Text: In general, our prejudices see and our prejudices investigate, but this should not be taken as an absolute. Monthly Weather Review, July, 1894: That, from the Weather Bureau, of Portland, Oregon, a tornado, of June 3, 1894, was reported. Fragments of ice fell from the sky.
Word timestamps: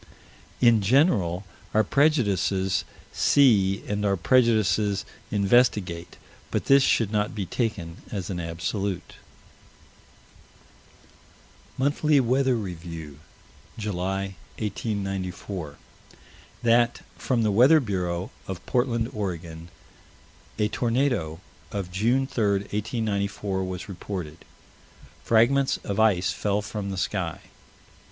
In 0.61 0.81
general, 0.81 1.43
our 1.75 1.83
prejudices 1.83 2.85
see 3.13 3.83
and 3.87 4.03
our 4.03 4.17
prejudices 4.17 5.05
investigate, 5.29 6.17
but 6.49 6.65
this 6.65 6.81
should 6.81 7.11
not 7.11 7.35
be 7.35 7.45
taken 7.45 7.97
as 8.11 8.31
an 8.31 8.39
absolute. 8.39 9.13
Monthly 11.77 12.19
Weather 12.19 12.55
Review, 12.55 13.19
July, 13.77 14.37
1894: 14.57 15.75
That, 16.63 17.01
from 17.15 17.43
the 17.43 17.51
Weather 17.51 17.79
Bureau, 17.79 18.31
of 18.47 18.65
Portland, 18.65 19.07
Oregon, 19.13 19.69
a 20.57 20.67
tornado, 20.67 21.39
of 21.71 21.91
June 21.91 22.25
3, 22.25 22.61
1894, 22.71 23.63
was 23.63 23.87
reported. 23.87 24.45
Fragments 25.23 25.77
of 25.83 25.99
ice 25.99 26.31
fell 26.31 26.63
from 26.63 26.89
the 26.89 26.97
sky. 26.97 27.39